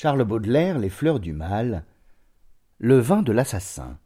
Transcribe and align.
Charles 0.00 0.22
Baudelaire, 0.22 0.78
Les 0.78 0.90
fleurs 0.90 1.18
du 1.18 1.32
mal. 1.32 1.82
Le 2.78 3.00
vin 3.00 3.22
de 3.22 3.32
l'assassin. 3.32 3.98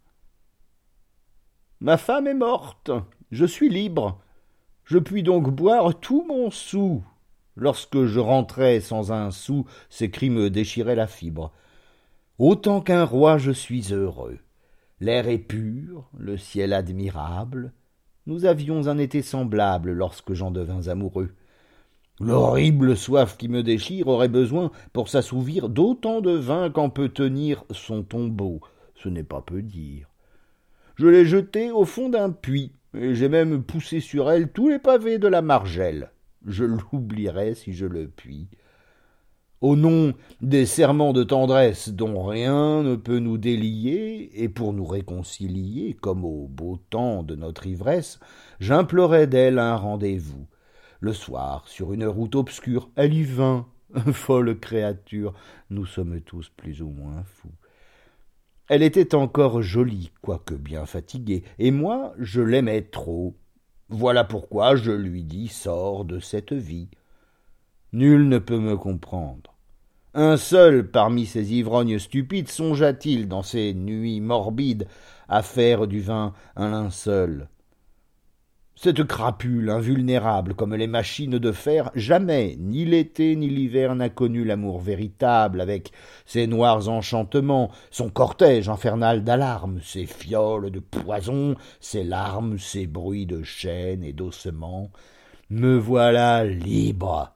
Ma 1.81 1.99
femme 1.99 2.27
est 2.27 2.33
morte. 2.33 2.91
Je 3.31 3.45
suis 3.45 3.69
libre. 3.69 4.19
Je 4.85 4.97
puis 4.97 5.23
donc 5.23 5.51
boire 5.51 6.01
tout 6.01 6.25
mon 6.27 6.51
sou. 6.51 7.05
Lorsque 7.57 8.07
je 8.07 8.21
rentrais 8.21 8.81
sans 8.81 9.13
un 9.13 9.31
sou, 9.31 9.67
ces 9.91 10.11
cris 10.11 10.31
me 10.31 10.49
déchiraient 10.49 10.95
la 10.95 11.07
fibre. 11.07 11.53
Autant 12.39 12.81
qu'un 12.81 13.05
roi, 13.05 13.37
je 13.37 13.53
suis 13.53 13.93
heureux. 13.93 14.39
L'air 14.99 15.29
est 15.29 15.37
pur, 15.37 16.09
le 16.17 16.39
ciel 16.39 16.73
admirable. 16.73 17.71
Nous 18.25 18.47
avions 18.47 18.87
un 18.87 18.97
été 18.97 19.21
semblable 19.21 19.93
lorsque 19.93 20.33
j'en 20.33 20.53
devins 20.53 20.89
amoureux. 20.89 21.35
L'horrible 22.23 22.97
soif 22.97 23.37
qui 23.37 23.49
me 23.49 23.65
déchire 23.65 24.07
aurait 24.07 24.29
besoin, 24.29 24.71
pour 24.93 25.09
s'assouvir, 25.09 25.69
d'autant 25.69 26.21
de 26.21 26.31
vin 26.31 26.71
qu'en 26.71 26.89
peut 26.89 27.09
tenir 27.09 27.65
son 27.73 28.05
tombeau. 28.05 28.61
Ce 28.95 29.09
n'est 29.09 29.25
pas 29.25 29.43
peu 29.43 29.61
dire. 29.61 30.09
Je 30.95 31.09
l'ai 31.09 31.25
jetée 31.25 31.73
au 31.73 31.85
fond 31.85 32.09
d'un 32.09 32.31
puits, 32.31 32.71
et 32.97 33.17
j'ai 33.17 33.29
même 33.29 33.65
poussé 33.65 33.99
sur 33.99 34.31
elle 34.31 34.53
tous 34.53 34.69
les 34.69 34.79
pavés 34.79 35.19
de 35.19 35.27
la 35.27 35.43
margelle. 35.43 36.13
Je 36.47 36.65
l'oublierai 36.65 37.57
si 37.57 37.73
je 37.73 37.87
le 37.87 38.07
puis. 38.07 38.47
Au 39.61 39.75
nom 39.75 40.13
des 40.41 40.65
serments 40.65 41.13
de 41.13 41.25
tendresse 41.25 41.89
dont 41.89 42.25
rien 42.25 42.85
ne 42.85 42.95
peut 42.95 43.19
nous 43.19 43.37
délier, 43.37 44.31
et 44.35 44.49
pour 44.49 44.73
nous 44.73 44.87
réconcilier, 44.87 45.97
comme 46.01 46.25
au 46.25 46.47
beau 46.47 46.79
temps 46.89 47.25
de 47.25 47.35
notre 47.35 47.67
ivresse, 47.67 48.21
j'implorai 48.61 49.27
d'elle 49.27 49.59
un 49.59 49.75
rendez-vous. 49.75 50.47
Le 51.03 51.13
soir, 51.13 51.67
sur 51.67 51.93
une 51.93 52.07
route 52.07 52.37
obscure, 52.37 52.89
elle 52.95 53.13
y 53.13 53.25
vint. 53.25 53.67
Folle 54.13 54.57
créature, 54.61 55.35
nous 55.69 55.85
sommes 55.85 56.21
tous 56.21 56.49
plus 56.57 56.81
ou 56.81 56.91
moins 56.91 57.25
fous. 57.25 57.51
Elle 58.69 58.85
était 58.85 59.17
encore 59.17 59.63
jolie, 59.63 60.13
quoique 60.21 60.55
bien 60.55 60.87
fatiguée, 60.87 61.43
et 61.59 61.73
moi 61.73 62.15
je 62.21 62.41
l'aimais 62.41 62.83
trop. 62.83 63.37
Voilà 63.89 64.23
pourquoi 64.23 64.77
je 64.77 64.93
lui 64.93 65.25
dis 65.25 65.49
Sors 65.49 66.05
de 66.05 66.21
cette 66.21 66.53
vie. 66.53 66.89
Nul 67.93 68.29
ne 68.29 68.39
peut 68.39 68.61
me 68.61 68.77
comprendre. 68.77 69.57
Un 70.15 70.37
seul 70.37 70.89
parmi 70.89 71.27
ces 71.27 71.53
ivrognes 71.53 71.99
stupides 71.99 72.49
songea-t-il, 72.49 73.27
dans 73.27 73.43
ces 73.43 73.75
nuits 73.75 74.21
morbides, 74.21 74.87
à 75.29 75.43
faire 75.43 75.89
du 75.89 76.01
vin 76.01 76.33
un 76.55 76.71
linceul 76.71 77.49
cette 78.75 79.05
crapule 79.05 79.71
invulnérable 79.71 80.55
comme 80.55 80.75
les 80.75 80.87
machines 80.87 81.39
de 81.39 81.53
fer, 81.53 81.91
jamais, 81.95 82.57
ni 82.59 82.85
l'été 82.85 83.37
ni 83.37 83.49
l'hiver 83.49 83.95
n'a 83.95 84.09
connu 84.09 84.45
l'amour 84.45 84.81
véritable, 84.81 85.61
avec 85.61 85.93
ses 86.25 86.47
noirs 86.47 86.89
enchantements, 86.89 87.71
son 87.91 88.09
cortège 88.09 88.69
infernal 88.69 89.25
d'alarmes, 89.25 89.81
ses 89.83 90.07
fioles 90.07 90.71
de 90.71 90.81
poison, 90.81 91.55
ses 91.81 92.03
larmes, 92.03 92.59
ses 92.59 92.87
bruits 92.87 93.27
de 93.27 93.43
chaînes 93.43 94.05
et 94.05 94.13
d'ossements. 94.13 94.91
Me 95.51 95.77
voilà 95.77 96.45
libre 96.45 97.35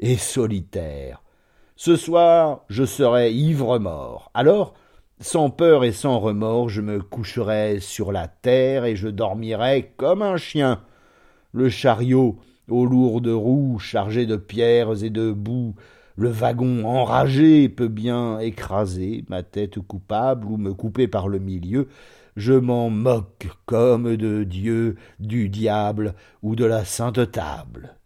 et 0.00 0.16
solitaire. 0.16 1.22
Ce 1.76 1.96
soir, 1.96 2.64
je 2.68 2.84
serai 2.84 3.32
ivre-mort. 3.32 4.30
Alors, 4.34 4.74
sans 5.20 5.50
peur 5.50 5.84
et 5.84 5.92
sans 5.92 6.20
remords, 6.20 6.68
je 6.68 6.80
me 6.80 7.00
coucherai 7.00 7.80
sur 7.80 8.12
la 8.12 8.28
terre 8.28 8.84
et 8.84 8.94
je 8.94 9.08
dormirai 9.08 9.92
comme 9.96 10.22
un 10.22 10.36
chien. 10.36 10.80
Le 11.52 11.68
chariot, 11.68 12.38
aux 12.68 12.86
lourdes 12.86 13.26
roues 13.26 13.78
chargées 13.78 14.26
de 14.26 14.36
pierres 14.36 15.02
et 15.02 15.10
de 15.10 15.32
boue, 15.32 15.74
le 16.16 16.30
wagon 16.30 16.84
enragé 16.84 17.68
peut 17.68 17.88
bien 17.88 18.38
écraser 18.38 19.24
ma 19.28 19.42
tête 19.42 19.78
coupable 19.80 20.46
ou 20.46 20.56
me 20.56 20.72
couper 20.72 21.08
par 21.08 21.28
le 21.28 21.38
milieu. 21.38 21.88
Je 22.36 22.52
m'en 22.52 22.90
moque 22.90 23.48
comme 23.66 24.16
de 24.16 24.44
Dieu, 24.44 24.96
du 25.18 25.48
diable 25.48 26.14
ou 26.42 26.54
de 26.54 26.64
la 26.64 26.84
sainte 26.84 27.32
table. 27.32 27.97